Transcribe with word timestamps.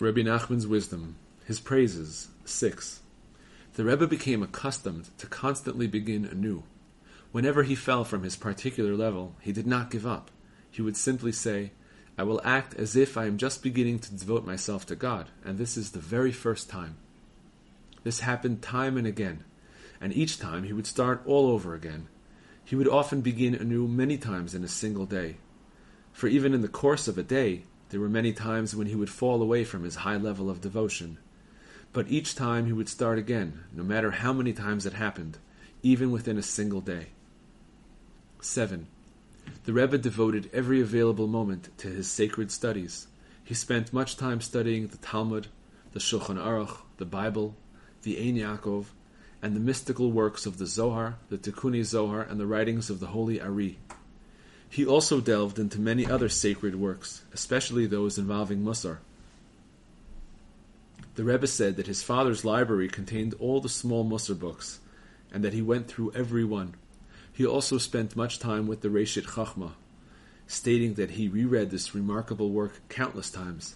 Rabbi 0.00 0.22
Nachman's 0.22 0.66
wisdom, 0.66 1.16
his 1.44 1.60
praises, 1.60 2.28
6. 2.46 3.00
The 3.74 3.84
Rebbe 3.84 4.06
became 4.06 4.42
accustomed 4.42 5.10
to 5.18 5.26
constantly 5.26 5.86
begin 5.86 6.24
anew. 6.24 6.62
Whenever 7.32 7.64
he 7.64 7.74
fell 7.74 8.04
from 8.04 8.22
his 8.22 8.34
particular 8.34 8.94
level, 8.94 9.34
he 9.42 9.52
did 9.52 9.66
not 9.66 9.90
give 9.90 10.06
up. 10.06 10.30
He 10.70 10.80
would 10.80 10.96
simply 10.96 11.32
say, 11.32 11.72
I 12.16 12.22
will 12.22 12.40
act 12.44 12.72
as 12.76 12.96
if 12.96 13.18
I 13.18 13.26
am 13.26 13.36
just 13.36 13.62
beginning 13.62 13.98
to 13.98 14.14
devote 14.14 14.46
myself 14.46 14.86
to 14.86 14.96
God, 14.96 15.28
and 15.44 15.58
this 15.58 15.76
is 15.76 15.90
the 15.90 15.98
very 15.98 16.32
first 16.32 16.70
time. 16.70 16.96
This 18.02 18.20
happened 18.20 18.62
time 18.62 18.96
and 18.96 19.06
again, 19.06 19.44
and 20.00 20.14
each 20.14 20.38
time 20.38 20.62
he 20.62 20.72
would 20.72 20.86
start 20.86 21.20
all 21.26 21.48
over 21.48 21.74
again. 21.74 22.08
He 22.64 22.74
would 22.74 22.88
often 22.88 23.20
begin 23.20 23.54
anew 23.54 23.86
many 23.86 24.16
times 24.16 24.54
in 24.54 24.64
a 24.64 24.68
single 24.68 25.04
day. 25.04 25.36
For 26.10 26.26
even 26.26 26.54
in 26.54 26.62
the 26.62 26.68
course 26.68 27.06
of 27.06 27.18
a 27.18 27.22
day, 27.22 27.64
there 27.90 28.00
were 28.00 28.08
many 28.08 28.32
times 28.32 28.74
when 28.74 28.86
he 28.86 28.94
would 28.94 29.10
fall 29.10 29.42
away 29.42 29.64
from 29.64 29.84
his 29.84 29.96
high 29.96 30.16
level 30.16 30.48
of 30.48 30.60
devotion. 30.60 31.18
But 31.92 32.08
each 32.08 32.34
time 32.34 32.66
he 32.66 32.72
would 32.72 32.88
start 32.88 33.18
again, 33.18 33.64
no 33.72 33.82
matter 33.82 34.12
how 34.12 34.32
many 34.32 34.52
times 34.52 34.86
it 34.86 34.92
happened, 34.92 35.38
even 35.82 36.12
within 36.12 36.38
a 36.38 36.42
single 36.42 36.80
day. 36.80 37.08
7. 38.40 38.86
The 39.64 39.72
Rebbe 39.72 39.98
devoted 39.98 40.48
every 40.52 40.80
available 40.80 41.26
moment 41.26 41.76
to 41.78 41.88
his 41.88 42.08
sacred 42.08 42.52
studies. 42.52 43.08
He 43.42 43.54
spent 43.54 43.92
much 43.92 44.16
time 44.16 44.40
studying 44.40 44.86
the 44.86 44.98
Talmud, 44.98 45.48
the 45.92 45.98
Shulchan 45.98 46.38
Aruch, 46.38 46.78
the 46.98 47.04
Bible, 47.04 47.56
the 48.02 48.18
Ein 48.18 48.36
Yaakov, 48.36 48.86
and 49.42 49.56
the 49.56 49.60
mystical 49.60 50.12
works 50.12 50.46
of 50.46 50.58
the 50.58 50.66
Zohar, 50.66 51.18
the 51.28 51.38
Tikkuni 51.38 51.82
Zohar, 51.82 52.22
and 52.22 52.38
the 52.38 52.46
writings 52.46 52.90
of 52.90 53.00
the 53.00 53.08
Holy 53.08 53.40
Ari. 53.40 53.78
He 54.70 54.86
also 54.86 55.20
delved 55.20 55.58
into 55.58 55.80
many 55.80 56.06
other 56.06 56.28
sacred 56.28 56.76
works, 56.76 57.22
especially 57.32 57.86
those 57.86 58.18
involving 58.18 58.62
Musar. 58.62 58.98
The 61.16 61.24
Rebbe 61.24 61.48
said 61.48 61.76
that 61.76 61.88
his 61.88 62.04
father's 62.04 62.44
library 62.44 62.88
contained 62.88 63.34
all 63.40 63.60
the 63.60 63.68
small 63.68 64.04
Musar 64.04 64.38
books, 64.38 64.78
and 65.32 65.42
that 65.44 65.52
he 65.52 65.60
went 65.60 65.88
through 65.88 66.12
every 66.14 66.44
one. 66.44 66.74
He 67.32 67.44
also 67.44 67.78
spent 67.78 68.14
much 68.14 68.38
time 68.38 68.68
with 68.68 68.80
the 68.80 68.88
Reshit 68.88 69.26
Chachma, 69.26 69.72
stating 70.46 70.94
that 70.94 71.12
he 71.12 71.26
reread 71.26 71.70
this 71.70 71.94
remarkable 71.94 72.50
work 72.50 72.80
countless 72.88 73.28
times. 73.28 73.74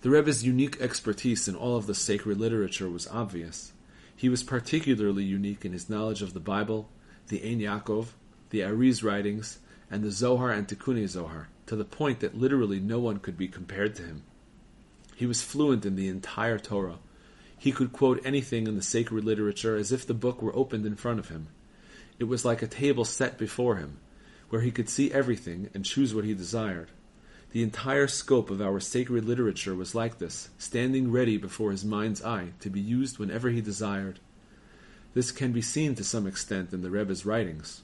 The 0.00 0.10
Rebbe's 0.10 0.44
unique 0.44 0.80
expertise 0.80 1.46
in 1.46 1.54
all 1.54 1.76
of 1.76 1.86
the 1.86 1.94
sacred 1.94 2.38
literature 2.38 2.90
was 2.90 3.06
obvious. 3.08 3.72
He 4.14 4.28
was 4.28 4.42
particularly 4.42 5.24
unique 5.24 5.64
in 5.64 5.72
his 5.72 5.88
knowledge 5.88 6.20
of 6.20 6.34
the 6.34 6.40
Bible, 6.40 6.88
the 7.28 7.42
Ein 7.48 7.60
Yaakov, 7.60 8.08
the 8.50 8.62
Ari's 8.62 9.02
writings, 9.02 9.58
and 9.90 10.02
the 10.02 10.10
Zohar 10.10 10.50
and 10.50 10.66
Tikkuni 10.66 11.06
Zohar, 11.08 11.48
to 11.66 11.76
the 11.76 11.84
point 11.84 12.20
that 12.20 12.36
literally 12.36 12.80
no 12.80 12.98
one 12.98 13.18
could 13.18 13.36
be 13.36 13.48
compared 13.48 13.94
to 13.96 14.02
him. 14.02 14.22
He 15.14 15.26
was 15.26 15.42
fluent 15.42 15.86
in 15.86 15.96
the 15.96 16.08
entire 16.08 16.58
Torah. 16.58 16.98
He 17.58 17.72
could 17.72 17.92
quote 17.92 18.20
anything 18.24 18.66
in 18.66 18.76
the 18.76 18.82
sacred 18.82 19.24
literature 19.24 19.76
as 19.76 19.92
if 19.92 20.06
the 20.06 20.14
book 20.14 20.42
were 20.42 20.54
opened 20.54 20.84
in 20.84 20.96
front 20.96 21.18
of 21.18 21.28
him. 21.28 21.48
It 22.18 22.24
was 22.24 22.44
like 22.44 22.62
a 22.62 22.66
table 22.66 23.04
set 23.04 23.38
before 23.38 23.76
him, 23.76 23.98
where 24.50 24.60
he 24.60 24.70
could 24.70 24.88
see 24.88 25.12
everything 25.12 25.70
and 25.74 25.84
choose 25.84 26.14
what 26.14 26.24
he 26.24 26.34
desired. 26.34 26.88
The 27.52 27.62
entire 27.62 28.06
scope 28.08 28.50
of 28.50 28.60
our 28.60 28.80
sacred 28.80 29.24
literature 29.24 29.74
was 29.74 29.94
like 29.94 30.18
this, 30.18 30.50
standing 30.58 31.10
ready 31.10 31.38
before 31.38 31.70
his 31.70 31.84
mind's 31.84 32.22
eye 32.22 32.52
to 32.60 32.68
be 32.68 32.80
used 32.80 33.18
whenever 33.18 33.48
he 33.48 33.60
desired. 33.60 34.20
This 35.14 35.32
can 35.32 35.52
be 35.52 35.62
seen 35.62 35.94
to 35.94 36.04
some 36.04 36.26
extent 36.26 36.74
in 36.74 36.82
the 36.82 36.90
Rebbe's 36.90 37.24
writings. 37.24 37.82